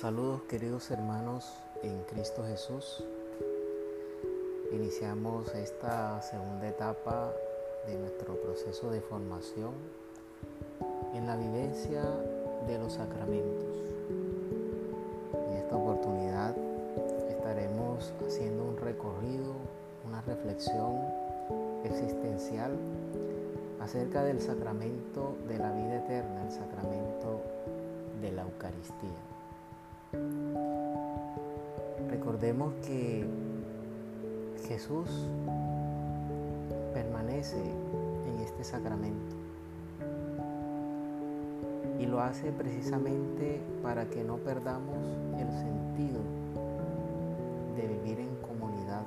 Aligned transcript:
Saludos 0.00 0.42
queridos 0.42 0.90
hermanos 0.90 1.54
en 1.82 2.02
Cristo 2.02 2.44
Jesús. 2.46 3.02
Iniciamos 4.70 5.54
esta 5.54 6.20
segunda 6.20 6.68
etapa 6.68 7.32
de 7.86 7.96
nuestro 7.96 8.34
proceso 8.42 8.90
de 8.90 9.00
formación 9.00 9.72
en 11.14 11.26
la 11.26 11.34
vivencia 11.36 12.02
de 12.66 12.78
los 12.78 12.92
sacramentos. 12.92 13.74
En 15.48 15.56
esta 15.56 15.76
oportunidad 15.76 16.54
estaremos 17.30 18.12
haciendo 18.26 18.64
un 18.64 18.76
recorrido, 18.76 19.54
una 20.06 20.20
reflexión 20.20 21.00
existencial 21.84 22.76
acerca 23.80 24.24
del 24.24 24.42
sacramento 24.42 25.36
de 25.48 25.56
la 25.56 25.72
vida 25.72 26.04
eterna, 26.04 26.44
el 26.44 26.52
sacramento 26.52 27.40
de 28.20 28.32
la 28.32 28.42
Eucaristía. 28.42 29.35
Recordemos 32.10 32.72
que 32.86 33.26
Jesús 34.68 35.08
permanece 36.92 37.56
en 37.56 38.40
este 38.40 38.64
sacramento 38.64 39.36
y 41.98 42.06
lo 42.06 42.20
hace 42.20 42.52
precisamente 42.52 43.60
para 43.82 44.06
que 44.06 44.22
no 44.22 44.36
perdamos 44.36 44.96
el 45.38 45.50
sentido 45.50 46.20
de 47.76 47.86
vivir 47.86 48.20
en 48.20 48.36
comunidad, 48.36 49.04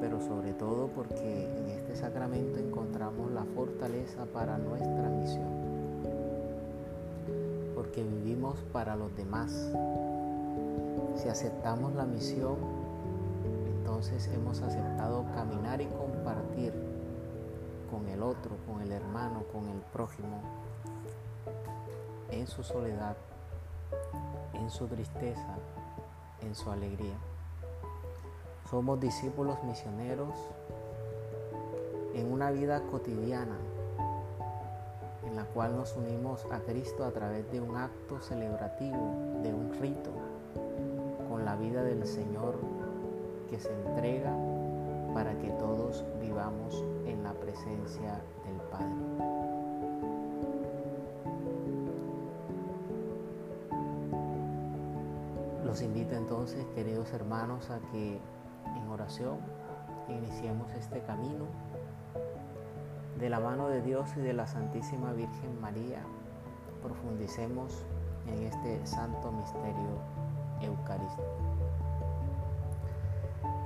pero 0.00 0.20
sobre 0.20 0.52
todo 0.52 0.88
porque 0.88 1.48
en 1.58 1.70
este 1.70 1.96
sacramento 1.96 2.58
encontramos 2.58 3.30
la 3.32 3.44
fortaleza 3.44 4.26
para 4.26 4.58
nuestra 4.58 5.08
misión, 5.08 5.57
porque 7.88 8.02
vivimos 8.02 8.58
para 8.70 8.96
los 8.96 9.16
demás. 9.16 9.50
Si 11.16 11.26
aceptamos 11.26 11.94
la 11.94 12.04
misión, 12.04 12.56
entonces 13.66 14.28
hemos 14.28 14.60
aceptado 14.60 15.24
caminar 15.34 15.80
y 15.80 15.86
compartir 15.86 16.74
con 17.90 18.06
el 18.08 18.22
otro, 18.22 18.50
con 18.66 18.82
el 18.82 18.92
hermano, 18.92 19.42
con 19.50 19.68
el 19.70 19.78
prójimo, 19.90 20.38
en 22.30 22.46
su 22.46 22.62
soledad, 22.62 23.16
en 24.52 24.68
su 24.68 24.86
tristeza, 24.86 25.56
en 26.42 26.54
su 26.54 26.70
alegría. 26.70 27.16
Somos 28.68 29.00
discípulos 29.00 29.56
misioneros 29.64 30.34
en 32.14 32.30
una 32.30 32.50
vida 32.50 32.82
cotidiana 32.90 33.56
la 35.38 35.44
cual 35.44 35.76
nos 35.76 35.96
unimos 35.96 36.44
a 36.50 36.58
Cristo 36.58 37.04
a 37.04 37.12
través 37.12 37.48
de 37.52 37.60
un 37.60 37.76
acto 37.76 38.20
celebrativo, 38.20 39.14
de 39.40 39.54
un 39.54 39.72
rito, 39.80 40.10
con 41.28 41.44
la 41.44 41.54
vida 41.54 41.84
del 41.84 42.04
Señor 42.04 42.58
que 43.48 43.60
se 43.60 43.72
entrega 43.72 44.36
para 45.14 45.38
que 45.38 45.50
todos 45.50 46.04
vivamos 46.20 46.84
en 47.06 47.22
la 47.22 47.34
presencia 47.34 48.20
del 48.44 48.56
Padre. 48.72 48.96
Los 55.64 55.82
invito 55.82 56.16
entonces, 56.16 56.66
queridos 56.74 57.12
hermanos, 57.12 57.70
a 57.70 57.78
que 57.92 58.18
en 58.76 58.88
oración 58.88 59.38
iniciemos 60.08 60.72
este 60.72 61.00
camino 61.02 61.44
de 63.18 63.28
la 63.28 63.40
mano 63.40 63.68
de 63.68 63.82
Dios 63.82 64.08
y 64.16 64.20
de 64.20 64.32
la 64.32 64.46
Santísima 64.46 65.12
Virgen 65.12 65.60
María. 65.60 66.00
Profundicemos 66.82 67.84
en 68.28 68.44
este 68.44 68.86
santo 68.86 69.32
misterio 69.32 69.98
eucarístico. 70.60 71.24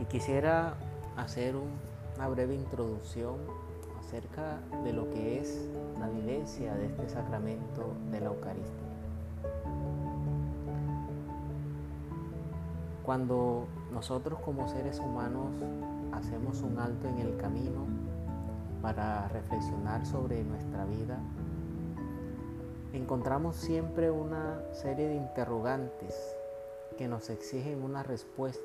Y 0.01 0.05
quisiera 0.07 0.75
hacer 1.17 1.55
una 2.17 2.29
breve 2.29 2.55
introducción 2.55 3.37
acerca 4.01 4.59
de 4.85 4.93
lo 4.93 5.11
que 5.11 5.41
es 5.41 5.69
la 6.01 6.09
vivencia 6.09 6.75
de 6.75 6.87
este 6.87 7.09
sacramento 7.11 7.93
de 8.11 8.21
la 8.21 8.27
Eucaristía. 8.27 8.71
Cuando 13.05 13.67
nosotros 13.93 14.39
como 14.41 14.69
seres 14.69 14.99
humanos 14.99 15.51
hacemos 16.13 16.63
un 16.63 16.79
alto 16.79 17.09
en 17.09 17.19
el 17.19 17.37
camino 17.37 18.12
para 18.83 19.29
reflexionar 19.29 20.05
sobre 20.05 20.43
nuestra 20.43 20.85
vida, 20.85 21.19
encontramos 22.93 23.57
siempre 23.57 24.11
una 24.11 24.61
serie 24.73 25.09
de 25.09 25.15
interrogantes 25.15 26.37
que 26.99 27.09
nos 27.09 27.31
exigen 27.31 27.83
una 27.83 28.03
respuesta 28.03 28.63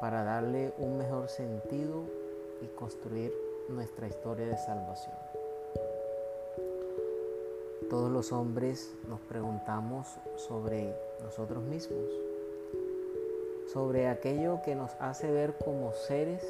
para 0.00 0.24
darle 0.24 0.72
un 0.78 0.96
mejor 0.96 1.28
sentido 1.28 2.04
y 2.62 2.66
construir 2.68 3.34
nuestra 3.68 4.06
historia 4.06 4.46
de 4.46 4.56
salvación. 4.56 5.14
Todos 7.90 8.10
los 8.10 8.32
hombres 8.32 8.94
nos 9.08 9.20
preguntamos 9.20 10.06
sobre 10.36 10.96
nosotros 11.22 11.62
mismos 11.64 12.08
sobre 13.72 14.08
aquello 14.08 14.60
que 14.62 14.74
nos 14.74 14.90
hace 15.00 15.30
ver 15.30 15.54
como 15.56 15.92
seres 15.94 16.42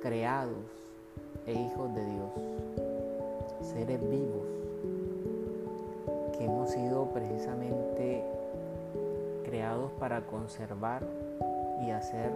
creados 0.00 0.56
e 1.46 1.52
hijos 1.52 1.94
de 1.94 2.04
Dios, 2.04 2.30
seres 3.62 4.00
vivos, 4.10 4.46
que 6.36 6.44
hemos 6.44 6.70
sido 6.70 7.06
precisamente 7.12 8.24
creados 9.44 9.90
para 9.98 10.20
conservar 10.22 11.02
y 11.86 11.90
hacer 11.90 12.30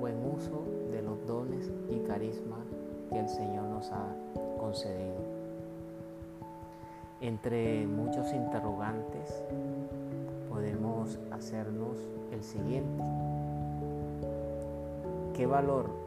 buen 0.00 0.16
uso 0.26 0.64
de 0.90 1.02
los 1.02 1.26
dones 1.26 1.70
y 1.90 1.98
carismas 2.00 2.66
que 3.10 3.18
el 3.18 3.28
Señor 3.28 3.64
nos 3.64 3.90
ha 3.92 4.06
concedido. 4.58 5.34
Entre 7.20 7.86
muchos 7.86 8.32
interrogantes 8.32 9.42
podemos 10.48 11.18
hacernos 11.30 11.96
el 12.32 12.42
siguiente. 12.42 13.02
¿Qué 15.34 15.46
valor 15.46 16.04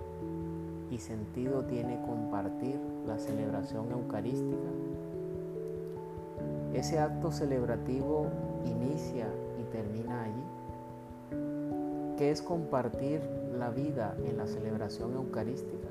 y 0.91 0.97
sentido 0.99 1.63
tiene 1.63 2.01
compartir 2.05 2.79
la 3.05 3.17
celebración 3.19 3.91
eucarística? 3.91 4.69
¿Ese 6.73 6.99
acto 6.99 7.31
celebrativo 7.31 8.27
inicia 8.65 9.27
y 9.59 9.63
termina 9.71 10.23
allí? 10.23 10.43
¿Qué 12.17 12.31
es 12.31 12.41
compartir 12.41 13.21
la 13.57 13.69
vida 13.69 14.15
en 14.25 14.37
la 14.37 14.47
celebración 14.47 15.13
eucarística? 15.13 15.87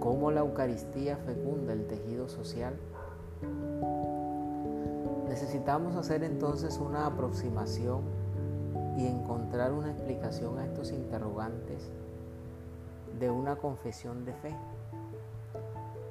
¿Cómo 0.00 0.30
la 0.30 0.40
Eucaristía 0.40 1.16
fecunda 1.16 1.72
el 1.72 1.86
tejido 1.86 2.28
social? 2.28 2.74
Necesitamos 5.28 5.96
hacer 5.96 6.24
entonces 6.24 6.78
una 6.78 7.06
aproximación 7.06 8.00
y 8.96 9.06
encontrar 9.06 9.72
una 9.72 9.90
explicación 9.90 10.58
a 10.58 10.64
estos 10.64 10.92
interrogantes 10.92 11.90
de 13.22 13.30
una 13.30 13.54
confesión 13.54 14.24
de 14.24 14.32
fe. 14.32 14.52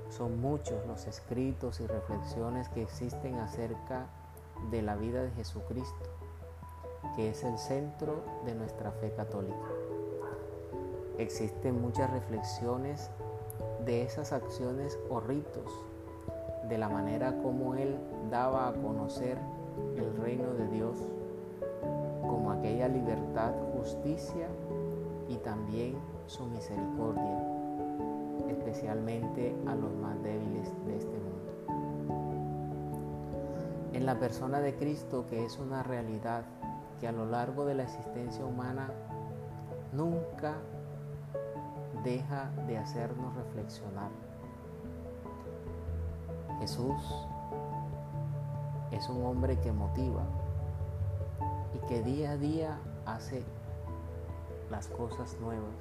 Son 0.08 0.40
muchos 0.40 0.88
los 0.88 1.08
escritos 1.08 1.82
y 1.82 1.86
reflexiones 1.86 2.70
que 2.70 2.84
existen 2.84 3.36
acerca 3.36 4.06
de 4.72 4.82
la 4.82 4.96
vida 4.96 5.22
de 5.22 5.32
Jesucristo, 5.32 6.10
que 7.18 7.32
es 7.32 7.44
el 7.44 7.58
centro 7.58 8.24
de 8.46 8.56
nuestra 8.56 8.92
fe 8.94 9.12
católica. 9.12 9.58
Existen 11.18 11.82
muchas 11.82 12.10
reflexiones 12.12 13.12
de 13.84 14.04
esas 14.04 14.32
acciones 14.32 14.98
o 15.10 15.20
ritos, 15.20 15.70
de 16.70 16.78
la 16.78 16.88
manera 16.88 17.42
como 17.42 17.76
Él 17.76 17.98
daba 18.30 18.70
a 18.70 18.74
conocer 18.74 19.38
el 19.98 20.16
reino 20.16 20.54
de 20.54 20.68
Dios 20.70 20.98
como 22.22 22.52
aquella 22.52 22.88
libertad, 22.88 23.52
justicia 23.78 24.48
y 25.32 25.38
también 25.38 25.96
su 26.26 26.46
misericordia, 26.46 27.40
especialmente 28.50 29.56
a 29.66 29.76
los 29.76 29.94
más 29.96 30.22
débiles 30.22 30.70
de 30.86 30.98
este 30.98 31.18
mundo. 31.18 31.52
En 33.94 34.06
la 34.06 34.20
persona 34.20 34.60
de 34.60 34.76
Cristo, 34.76 35.26
que 35.28 35.46
es 35.46 35.58
una 35.58 35.84
realidad 35.84 36.44
que 37.00 37.08
a 37.08 37.14
lo 37.14 37.26
largo 37.26 37.64
de 37.64 37.76
la 37.76 37.84
existencia 37.84 38.46
humana 38.46 38.92
nunca 39.94 40.56
deja 42.04 42.52
de 42.68 42.78
hacernos 42.78 43.34
reflexionar. 43.36 44.12
Jesús 46.60 47.02
es 48.92 49.08
un 49.08 49.26
hombre 49.26 49.58
que 49.62 49.72
motiva, 49.72 50.24
y 51.74 51.88
que 51.88 52.04
día 52.04 52.32
a 52.32 52.38
día 52.38 52.78
hace 53.06 53.46
las 54.72 54.88
cosas 54.88 55.38
nuevas. 55.42 55.76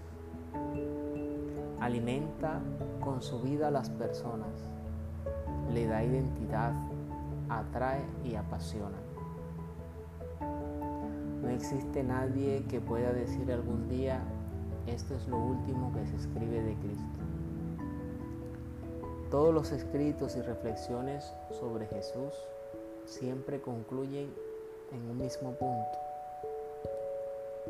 Alimenta 1.81 2.61
con 3.01 3.23
su 3.23 3.41
vida 3.41 3.69
a 3.69 3.71
las 3.71 3.89
personas, 3.89 4.51
le 5.73 5.87
da 5.87 6.05
identidad, 6.05 6.73
atrae 7.49 8.03
y 8.25 8.35
apasiona. 8.35 8.99
No 11.41 11.49
existe 11.49 12.03
nadie 12.03 12.65
que 12.69 12.81
pueda 12.81 13.13
decir 13.13 13.51
algún 13.51 13.89
día, 13.89 14.21
esto 14.87 15.15
es 15.15 15.27
lo 15.29 15.39
último 15.39 15.93
que 15.95 16.07
se 16.07 16.17
escribe 16.17 16.61
de 16.61 16.75
Cristo. 16.75 17.05
Todos 19.31 19.55
los 19.55 19.71
escritos 19.71 20.37
y 20.37 20.43
reflexiones 20.43 21.33
sobre 21.53 21.87
Jesús 21.87 22.35
siempre 23.05 23.61
concluyen 23.61 24.35
en 24.93 25.09
un 25.09 25.17
mismo 25.17 25.53
punto. 25.53 26.10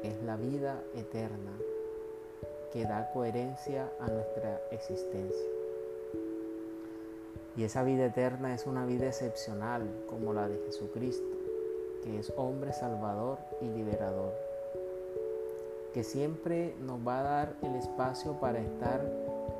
Es 0.03 0.23
la 0.23 0.37
vida 0.37 0.83
eterna 0.95 1.53
que 2.73 2.85
da 2.85 3.11
coherencia 3.13 3.93
a 4.01 4.09
nuestra 4.09 4.61
existencia. 4.71 5.47
Y 7.57 7.65
esa 7.65 7.83
vida 7.83 8.07
eterna 8.07 8.55
es 8.55 8.67
una 8.67 8.87
vida 8.87 9.07
excepcional 9.07 9.83
como 10.09 10.33
la 10.33 10.49
de 10.49 10.57
Jesucristo, 10.67 11.37
que 12.03 12.19
es 12.19 12.33
hombre 12.37 12.73
salvador 12.73 13.39
y 13.61 13.67
liberador, 13.67 14.33
que 15.93 16.05
siempre 16.05 16.75
nos 16.81 17.07
va 17.07 17.21
a 17.21 17.23
dar 17.23 17.55
el 17.63 17.75
espacio 17.75 18.41
para 18.41 18.61
estar 18.61 19.01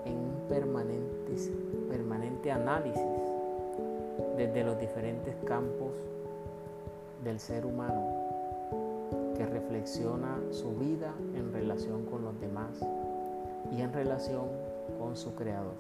en 0.07 0.15
un 0.15 0.49
permanente, 0.49 1.53
permanente 1.91 2.51
análisis 2.51 3.03
desde 4.37 4.65
los 4.65 4.79
diferentes 4.81 5.35
campos 5.45 5.93
del 7.25 7.39
ser 7.41 7.67
humano 7.67 8.20
que 9.41 9.47
reflexiona 9.47 10.39
su 10.51 10.77
vida 10.77 11.15
en 11.35 11.51
relación 11.51 12.05
con 12.05 12.23
los 12.23 12.39
demás 12.43 12.79
y 13.73 13.81
en 13.81 13.91
relación 13.91 14.49
con 14.99 15.17
su 15.17 15.35
creador. 15.35 15.77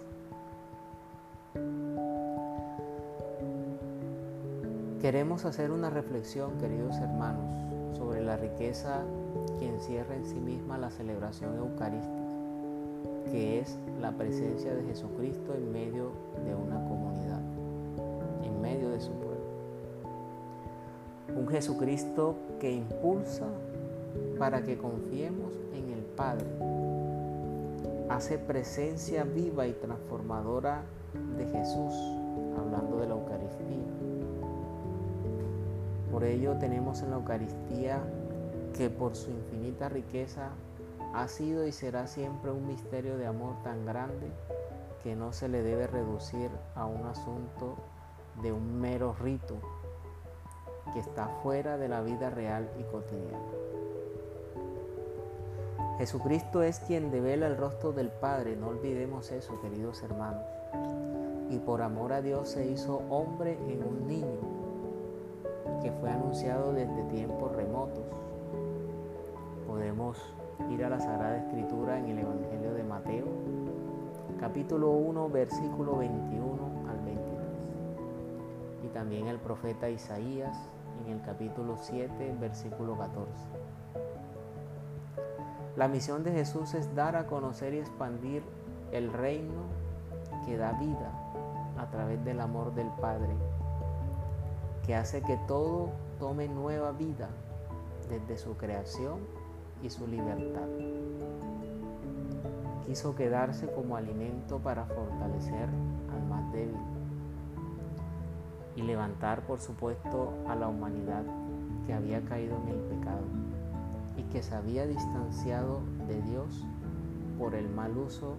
Queremos 5.03 5.45
hacer 5.45 5.73
una 5.73 5.91
reflexión, 5.91 6.53
queridos 6.57 6.97
hermanos, 6.97 7.99
sobre 7.99 8.23
la 8.23 8.39
riqueza 8.39 9.03
que 9.59 9.69
encierra 9.69 10.17
en 10.17 10.25
sí 10.25 10.41
misma 10.41 10.79
la 10.79 10.91
celebración 10.91 11.55
eucarística, 11.59 13.31
que 13.31 13.61
es 13.61 13.77
la 14.01 14.12
presencia 14.12 14.75
de 14.75 14.85
Jesucristo 14.85 15.53
en 15.53 15.71
medio 15.71 16.12
de 16.47 16.55
una 16.55 16.83
comunidad, 16.89 17.43
en 18.43 18.59
medio 18.62 18.89
de 18.89 19.01
su 19.03 19.11
pueblo. 19.11 19.30
Un 21.40 21.48
Jesucristo 21.48 22.37
que 22.60 22.70
impulsa 22.70 23.46
para 24.38 24.62
que 24.62 24.76
confiemos 24.76 25.54
en 25.72 25.88
el 25.88 26.00
Padre. 26.14 26.44
Hace 28.10 28.37
presencia 28.37 29.25
viva 29.25 29.66
y 29.66 29.72
transformadora 29.72 30.82
de 31.38 31.46
Jesús, 31.46 31.94
hablando 32.58 32.98
de 32.98 33.06
la 33.06 33.14
Eucaristía. 33.14 33.88
Por 36.12 36.25
ello 36.25 36.58
tenemos 36.58 37.00
en 37.00 37.08
la 37.08 37.16
Eucaristía 37.16 38.02
que 38.76 38.90
por 38.90 39.16
su 39.16 39.31
infinita 39.31 39.88
riqueza 39.88 40.50
ha 41.14 41.26
sido 41.26 41.66
y 41.66 41.72
será 41.72 42.06
siempre 42.06 42.50
un 42.50 42.66
misterio 42.66 43.16
de 43.16 43.26
amor 43.26 43.54
tan 43.64 43.87
grande 43.87 44.26
que 45.02 45.16
no 45.16 45.32
se 45.32 45.48
le 45.48 45.62
debe 45.62 45.87
reducir 45.87 46.50
a 46.75 46.84
un 46.84 47.06
asunto 47.06 47.76
de 48.42 48.52
un 48.52 48.78
mero 48.78 49.16
rito 49.19 49.80
que 50.93 51.00
está 51.00 51.29
fuera 51.43 51.77
de 51.77 51.88
la 51.88 52.00
vida 52.03 52.31
real 52.31 52.71
y 52.79 52.82
cotidiana. 52.85 53.38
Jesucristo 55.99 56.62
es 56.62 56.81
quien 56.81 57.11
devela 57.11 57.47
el 57.47 57.59
rostro 57.59 57.93
del 57.93 58.09
Padre, 58.09 58.56
no 58.56 58.69
olvidemos 58.69 59.31
eso, 59.32 59.61
queridos 59.61 60.03
hermanos. 60.03 60.43
Y 61.50 61.59
por 61.59 61.82
amor 61.82 62.15
a 62.15 62.23
Dios 62.23 62.49
se 62.49 62.67
hizo 62.67 63.03
hombre 63.11 63.59
en 63.69 63.85
un 63.85 64.06
niño, 64.06 64.41
que 65.82 65.93
fue 65.93 66.11
anunciado 66.11 66.73
desde 66.73 67.03
tiempos 67.05 67.55
remotos. 67.55 68.05
Podemos 69.67 70.17
ir 70.71 70.85
a 70.85 70.88
la 70.88 71.00
Sagrada 71.00 71.37
Escritura 71.37 71.99
en 71.99 72.06
el 72.06 72.19
Evangelio 72.21 72.73
de 72.73 72.83
Mateo, 72.83 73.26
capítulo 74.38 74.93
1, 74.93 75.29
versículo 75.29 75.97
21 75.97 76.41
al 76.41 76.41
23. 76.41 76.41
Y 76.41 76.50
también 78.92 79.26
el 79.28 79.38
profeta 79.38 79.88
Isaías, 79.88 80.56
en 81.04 81.12
el 81.12 81.22
capítulo 81.22 81.76
7, 81.76 82.37
versículo 82.40 82.96
14. 82.96 83.31
La 85.76 85.88
misión 85.88 86.25
de 86.25 86.32
Jesús 86.32 86.75
es 86.75 86.94
dar 86.94 87.16
a 87.16 87.26
conocer 87.26 87.75
y 87.75 87.78
expandir 87.78 88.42
el 88.92 89.12
reino 89.12 89.62
que 90.44 90.56
da 90.56 90.72
vida 90.72 91.12
a 91.78 91.87
través 91.90 92.22
del 92.25 92.40
amor 92.40 92.75
del 92.75 92.88
Padre, 93.00 93.34
que 94.84 94.94
hace 94.94 95.22
que 95.22 95.38
todo 95.46 95.90
tome 96.19 96.48
nueva 96.48 96.92
vida 96.92 97.28
desde 98.08 98.37
su 98.37 98.56
creación 98.56 99.20
y 99.82 99.88
su 99.88 100.06
libertad. 100.06 100.69
Quiso 102.87 103.14
quedarse 103.14 103.70
como 103.72 103.96
alimento 103.96 104.58
para 104.58 104.84
fortalecer 104.84 105.69
al 106.12 106.22
más 106.28 106.52
débil 106.52 107.00
y 108.81 108.82
levantar, 108.82 109.43
por 109.43 109.61
supuesto, 109.61 110.32
a 110.49 110.55
la 110.55 110.69
humanidad 110.69 111.23
que 111.87 111.93
había 111.93 112.23
caído 112.23 112.56
en 112.62 112.69
el 112.69 112.81
pecado 112.81 113.25
y 114.17 114.23
que 114.25 114.43
se 114.43 114.55
había 114.55 114.87
distanciado 114.87 115.81
de 116.09 116.23
Dios 116.23 116.65
por 117.38 117.55
el 117.55 117.69
mal 117.69 117.97
uso 117.97 118.37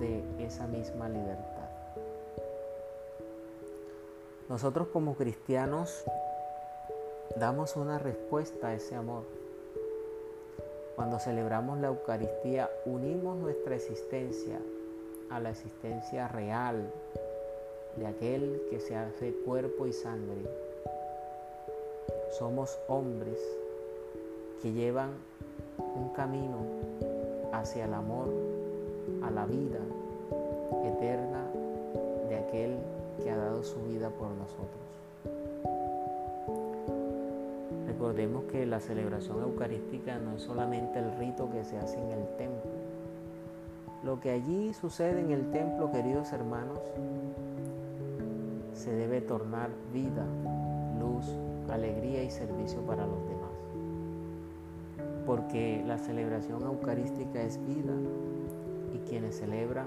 de 0.00 0.24
esa 0.44 0.66
misma 0.66 1.08
libertad. 1.08 1.68
Nosotros 4.48 4.88
como 4.88 5.14
cristianos 5.14 6.04
damos 7.36 7.76
una 7.76 7.98
respuesta 7.98 8.68
a 8.68 8.74
ese 8.74 8.96
amor. 8.96 9.24
Cuando 10.96 11.18
celebramos 11.18 11.78
la 11.78 11.88
Eucaristía 11.88 12.68
unimos 12.84 13.38
nuestra 13.38 13.76
existencia 13.76 14.58
a 15.30 15.40
la 15.40 15.50
existencia 15.50 16.28
real 16.28 16.92
de 17.96 18.06
aquel 18.06 18.62
que 18.70 18.80
se 18.80 18.96
hace 18.96 19.32
cuerpo 19.44 19.86
y 19.86 19.92
sangre. 19.92 20.42
Somos 22.38 22.78
hombres 22.88 23.38
que 24.62 24.72
llevan 24.72 25.10
un 25.78 26.08
camino 26.10 26.58
hacia 27.52 27.84
el 27.84 27.94
amor, 27.94 28.28
a 29.22 29.30
la 29.30 29.46
vida 29.46 29.80
eterna 30.84 31.44
de 32.28 32.36
aquel 32.36 32.78
que 33.22 33.30
ha 33.30 33.36
dado 33.36 33.62
su 33.62 33.80
vida 33.82 34.08
por 34.10 34.28
nosotros. 34.30 34.82
Recordemos 37.86 38.44
que 38.44 38.66
la 38.66 38.80
celebración 38.80 39.42
eucarística 39.42 40.18
no 40.18 40.36
es 40.36 40.42
solamente 40.42 40.98
el 40.98 41.16
rito 41.18 41.50
que 41.52 41.64
se 41.64 41.76
hace 41.76 41.98
en 41.98 42.10
el 42.10 42.26
templo. 42.36 42.70
Lo 44.02 44.18
que 44.18 44.30
allí 44.30 44.72
sucede 44.72 45.20
en 45.20 45.30
el 45.30 45.50
templo, 45.52 45.92
queridos 45.92 46.32
hermanos, 46.32 46.80
se 48.82 48.92
debe 48.92 49.20
tornar 49.20 49.70
vida, 49.92 50.26
luz, 50.98 51.24
alegría 51.70 52.24
y 52.24 52.30
servicio 52.30 52.80
para 52.80 53.06
los 53.06 53.24
demás. 53.28 53.52
Porque 55.24 55.84
la 55.86 55.98
celebración 55.98 56.62
eucarística 56.62 57.40
es 57.42 57.64
vida 57.64 57.94
y 58.92 58.98
quienes 59.08 59.38
celebran 59.38 59.86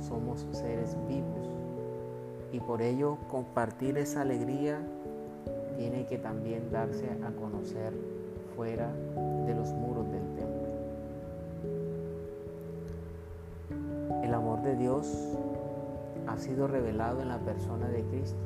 somos 0.00 0.46
seres 0.52 0.96
vivos. 1.08 1.50
Y 2.52 2.60
por 2.60 2.82
ello 2.82 3.18
compartir 3.28 3.98
esa 3.98 4.20
alegría 4.20 4.78
tiene 5.76 6.06
que 6.06 6.18
también 6.18 6.70
darse 6.70 7.10
a 7.10 7.32
conocer 7.32 7.92
fuera 8.54 8.92
de 9.44 9.54
los 9.56 9.72
muros 9.72 10.08
del 10.08 10.22
templo. 10.36 10.68
El 14.22 14.32
amor 14.34 14.62
de 14.62 14.76
Dios 14.76 15.36
ha 16.26 16.38
sido 16.38 16.66
revelado 16.66 17.22
en 17.22 17.28
la 17.28 17.38
persona 17.38 17.88
de 17.88 18.02
Cristo. 18.04 18.38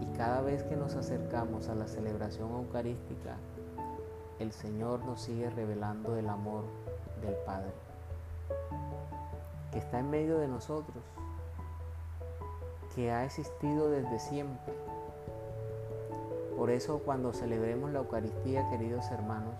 Y 0.00 0.16
cada 0.16 0.40
vez 0.42 0.62
que 0.64 0.76
nos 0.76 0.94
acercamos 0.94 1.68
a 1.68 1.74
la 1.74 1.88
celebración 1.88 2.50
eucarística, 2.52 3.36
el 4.38 4.52
Señor 4.52 5.04
nos 5.04 5.22
sigue 5.22 5.50
revelando 5.50 6.16
el 6.16 6.28
amor 6.28 6.64
del 7.22 7.34
Padre, 7.46 7.72
que 9.72 9.78
está 9.78 10.00
en 10.00 10.10
medio 10.10 10.38
de 10.38 10.48
nosotros, 10.48 11.02
que 12.94 13.10
ha 13.10 13.24
existido 13.24 13.90
desde 13.90 14.18
siempre. 14.18 14.74
Por 16.56 16.70
eso 16.70 17.00
cuando 17.00 17.32
celebremos 17.32 17.90
la 17.90 18.00
Eucaristía, 18.00 18.68
queridos 18.70 19.10
hermanos, 19.10 19.54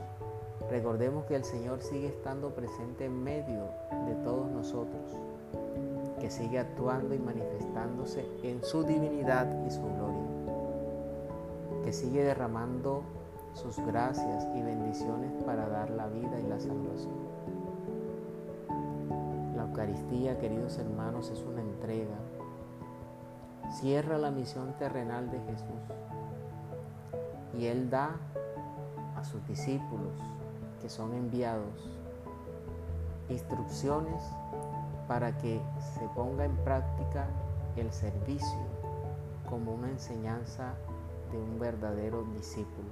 recordemos 0.71 1.25
que 1.25 1.37
el 1.37 1.45
Señor 1.45 1.83
sigue 1.83 2.09
estando 2.09 2.51
presente 2.51 3.07
en 3.07 3.23
medio 3.25 3.65
de 4.07 4.15
todos 4.23 4.51
nosotros 4.51 5.19
que 6.25 6.31
sigue 6.31 6.59
actuando 6.59 7.15
y 7.15 7.19
manifestándose 7.19 8.27
en 8.43 8.65
su 8.65 8.83
divinidad 8.83 9.47
y 9.67 9.71
su 9.71 9.83
gloria, 9.83 10.25
que 11.85 11.93
sigue 11.93 12.25
derramando 12.25 13.03
sus 13.53 13.79
gracias 13.81 14.49
y 14.55 14.63
bendiciones 14.63 15.31
para 15.45 15.69
dar 15.69 15.91
la 15.91 16.07
vida 16.07 16.41
y 16.41 16.49
la 16.49 16.59
salvación. 16.59 17.13
La 19.55 19.65
Eucaristía, 19.65 20.39
queridos 20.39 20.79
hermanos, 20.79 21.29
es 21.29 21.43
una 21.43 21.61
entrega. 21.61 22.17
cierra 23.73 24.17
la 24.17 24.31
misión 24.31 24.73
terrenal 24.79 25.31
de 25.31 25.41
Jesús 25.41 25.83
y 27.53 27.67
Él 27.67 27.91
da 27.91 28.17
a 29.15 29.25
sus 29.25 29.47
discípulos 29.47 30.15
que 30.81 30.89
son 30.89 31.13
enviados 31.13 31.91
instrucciones 33.29 34.23
para 35.09 35.37
que 35.39 35.61
se 35.95 36.07
ponga 36.15 36.45
en 36.45 36.57
práctica 36.57 37.27
el 37.77 37.93
servicio 37.93 38.59
como 39.49 39.75
una 39.75 39.91
enseñanza 39.91 40.75
de 41.31 41.39
un 41.39 41.59
verdadero 41.59 42.25
discípulo. 42.35 42.89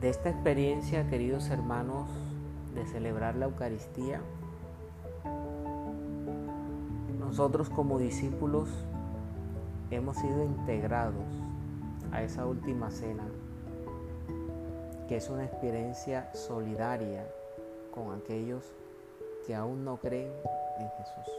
De 0.00 0.10
esta 0.10 0.28
experiencia, 0.28 1.08
queridos 1.08 1.48
hermanos, 1.50 2.08
de 2.74 2.84
celebrar 2.86 3.34
la 3.36 3.46
Eucaristía, 3.46 4.20
nosotros 7.18 7.70
como 7.70 7.98
discípulos 7.98 8.68
hemos 9.90 10.16
sido 10.16 10.44
integrados 10.44 11.24
a 12.12 12.22
esa 12.22 12.46
última 12.46 12.90
cena, 12.90 13.24
que 15.08 15.16
es 15.16 15.28
una 15.28 15.44
experiencia 15.44 16.28
solidaria 16.34 17.24
con 17.92 18.12
aquellos 18.14 18.64
que 19.46 19.54
aún 19.54 19.84
no 19.84 19.98
creen 19.98 20.32
en 20.78 20.88
Jesús. 20.90 21.34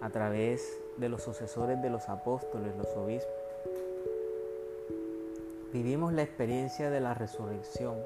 A 0.00 0.10
través 0.10 0.78
de 0.96 1.08
los 1.08 1.22
sucesores 1.22 1.82
de 1.82 1.90
los 1.90 2.08
apóstoles, 2.08 2.76
los 2.76 2.88
obispos, 2.96 3.32
vivimos 5.72 6.12
la 6.12 6.22
experiencia 6.22 6.90
de 6.90 7.00
la 7.00 7.14
resurrección 7.14 7.96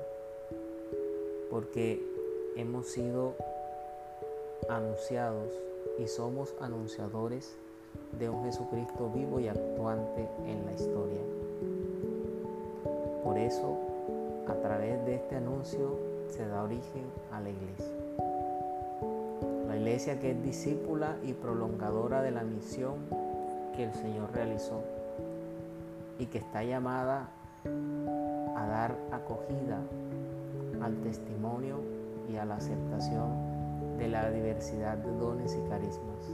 porque 1.50 2.02
hemos 2.56 2.88
sido 2.88 3.34
anunciados 4.68 5.48
y 5.98 6.08
somos 6.08 6.54
anunciadores 6.60 7.56
de 8.18 8.28
un 8.28 8.44
Jesucristo 8.44 9.10
vivo 9.10 9.38
y 9.38 9.48
actuante 9.48 10.28
en 10.46 10.64
la 10.64 10.72
historia. 10.72 11.41
Por 13.32 13.40
eso, 13.40 13.78
a 14.46 14.52
través 14.56 15.02
de 15.06 15.14
este 15.14 15.36
anuncio 15.36 15.98
se 16.28 16.46
da 16.46 16.64
origen 16.64 17.06
a 17.32 17.40
la 17.40 17.48
iglesia. 17.48 17.96
La 19.68 19.74
iglesia 19.74 20.20
que 20.20 20.32
es 20.32 20.42
discípula 20.42 21.16
y 21.24 21.32
prolongadora 21.32 22.20
de 22.20 22.30
la 22.30 22.42
misión 22.42 22.96
que 23.74 23.84
el 23.84 23.94
Señor 23.94 24.34
realizó 24.34 24.82
y 26.18 26.26
que 26.26 26.36
está 26.36 26.62
llamada 26.62 27.30
a 28.54 28.66
dar 28.66 28.98
acogida 29.12 29.80
al 30.82 30.94
testimonio 30.96 31.78
y 32.30 32.36
a 32.36 32.44
la 32.44 32.56
aceptación 32.56 33.96
de 33.96 34.08
la 34.08 34.30
diversidad 34.30 34.98
de 34.98 35.10
dones 35.10 35.56
y 35.56 35.70
carismas 35.70 36.28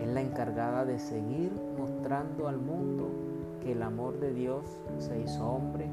es 0.00 0.06
la 0.06 0.20
encargada 0.20 0.84
de 0.84 1.00
seguir 1.00 1.50
mostrando 1.76 2.46
al 2.46 2.58
mundo 2.58 3.33
que 3.64 3.72
el 3.72 3.82
amor 3.82 4.20
de 4.20 4.32
Dios 4.32 4.64
se 4.98 5.18
hizo 5.20 5.44
hombre 5.44 5.88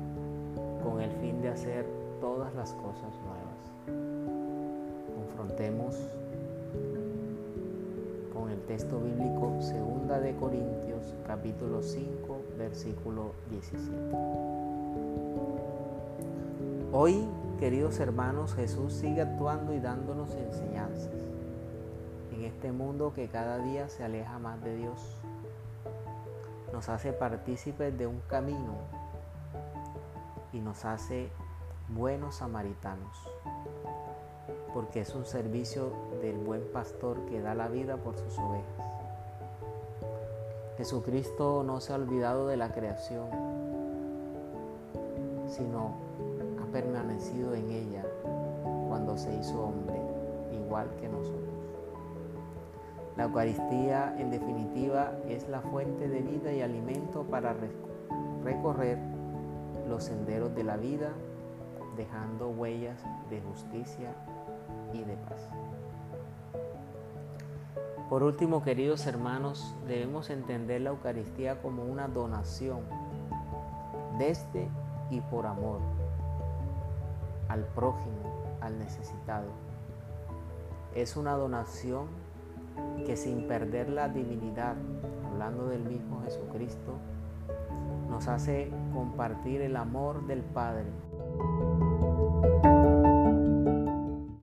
con 0.84 1.02
el 1.02 1.12
fin 1.14 1.42
de 1.42 1.50
hacer 1.50 1.88
todas 2.20 2.54
las 2.54 2.74
cosas 2.74 3.14
nuevas. 3.26 4.12
Confrontemos 5.16 5.96
con 8.34 8.52
el 8.52 8.60
texto 8.68 9.00
bíblico 9.00 9.54
2 9.56 10.22
de 10.22 10.36
Corintios 10.36 11.16
capítulo 11.26 11.82
5 11.82 12.42
versículo 12.58 13.32
17. 13.50 13.90
Hoy, 16.94 17.26
queridos 17.58 18.00
hermanos, 18.00 18.54
Jesús 18.54 18.94
sigue 18.94 19.22
actuando 19.22 19.74
y 19.74 19.80
dándonos 19.80 20.36
enseñanzas 20.36 21.32
este 22.46 22.72
mundo 22.72 23.14
que 23.14 23.28
cada 23.28 23.58
día 23.60 23.90
se 23.90 24.04
aleja 24.04 24.40
más 24.40 24.64
de 24.64 24.76
Dios. 24.76 25.00
Nos 26.74 26.90
hace 26.90 27.12
partícipes 27.14 27.98
de 27.98 28.08
un 28.08 28.22
camino 28.22 28.76
y 30.54 30.60
nos 30.60 30.86
hace 30.86 31.30
buenos 31.90 32.36
samaritanos, 32.36 33.18
porque 34.74 35.02
es 35.02 35.14
un 35.14 35.26
servicio 35.26 35.92
del 36.22 36.38
buen 36.38 36.64
pastor 36.72 37.26
que 37.26 37.42
da 37.42 37.56
la 37.56 37.68
vida 37.68 37.98
por 37.98 38.18
sus 38.18 38.38
ovejas. 38.40 38.92
Jesucristo 40.78 41.64
no 41.64 41.80
se 41.82 41.92
ha 41.92 41.96
olvidado 41.98 42.48
de 42.48 42.58
la 42.58 42.72
creación, 42.72 43.30
sino 45.48 45.92
ha 46.62 46.72
permanecido 46.72 47.54
en 47.54 47.70
ella 47.72 48.06
cuando 48.88 49.18
se 49.18 49.36
hizo 49.36 49.62
hombre, 49.62 50.02
igual 50.54 50.88
que 51.00 51.10
nosotros. 51.10 51.61
La 53.22 53.28
Eucaristía, 53.28 54.16
en 54.18 54.32
definitiva, 54.32 55.12
es 55.30 55.48
la 55.48 55.62
fuente 55.62 56.10
de 56.10 56.24
vida 56.24 56.52
y 56.54 56.64
alimento 56.64 57.22
para 57.22 57.56
recorrer 58.44 58.98
los 59.88 60.06
senderos 60.06 60.56
de 60.56 60.64
la 60.64 60.76
vida, 60.76 61.12
dejando 61.96 62.50
huellas 62.50 63.00
de 63.30 63.40
justicia 63.42 64.16
y 64.92 65.04
de 65.04 65.16
paz. 65.18 65.48
Por 68.10 68.24
último, 68.24 68.64
queridos 68.64 69.06
hermanos, 69.06 69.76
debemos 69.88 70.32
entender 70.32 70.82
la 70.82 70.90
Eucaristía 70.90 71.62
como 71.62 71.84
una 71.84 72.08
donación 72.08 72.80
desde 74.18 74.68
y 75.12 75.22
por 75.22 75.46
amor 75.46 75.78
al 77.50 77.66
prójimo, 77.66 78.58
al 78.62 78.80
necesitado. 78.80 79.50
Es 80.96 81.16
una 81.16 81.34
donación 81.34 82.08
que 83.06 83.16
sin 83.16 83.48
perder 83.48 83.90
la 83.90 84.10
divinidad, 84.10 84.76
hablando 85.26 85.68
del 85.68 85.84
mismo 85.84 86.22
Jesucristo, 86.24 86.98
nos 88.10 88.28
hace 88.28 88.70
compartir 88.94 89.62
el 89.62 89.76
amor 89.76 90.28
del 90.28 90.42
Padre. 90.42 90.86